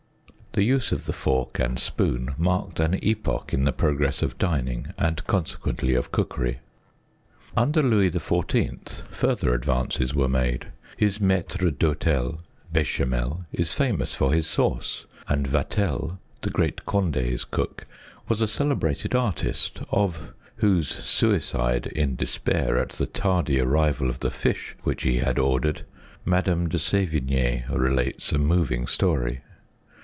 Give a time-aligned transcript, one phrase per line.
[0.53, 4.87] The use of the fork and spoon marked an epoch in the progress of dining,
[4.97, 6.59] and con sequently of cookery.
[7.55, 9.03] Under Louis XIV.
[9.07, 10.67] further advances were made.
[10.97, 17.87] His mattre d'hdtel, Bechamel, is famous for his sauce; and Vatel, the great Conde's cook,
[18.27, 24.29] was a celebrated artist, of whose suicide in despair at the tardy arrival of the
[24.29, 25.85] fish which he had ordered,
[26.25, 29.39] Madame de Sevigne relates a moving story.